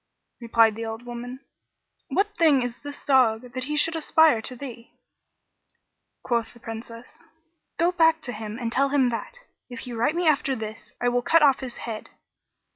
Replied 0.39 0.73
the 0.75 0.83
old 0.87 1.05
woman, 1.05 1.41
"What 2.07 2.35
thing 2.35 2.63
is 2.63 2.81
this 2.81 3.05
dog 3.05 3.53
that 3.53 3.65
he 3.65 3.75
should 3.75 3.95
aspire 3.95 4.41
to 4.41 4.55
thee?" 4.55 4.95
Quoth 6.23 6.55
the 6.55 6.59
Princess, 6.59 7.23
"Go 7.77 7.91
back 7.91 8.19
to 8.23 8.31
him 8.33 8.57
and 8.57 8.71
tell 8.71 8.89
him 8.89 9.09
that, 9.09 9.37
if 9.69 9.81
he 9.81 9.93
write 9.93 10.15
me 10.15 10.27
after 10.27 10.55
this, 10.55 10.93
I 10.99 11.09
will 11.09 11.21
cut 11.21 11.43
off 11.43 11.59
his 11.59 11.77
head." 11.85 12.09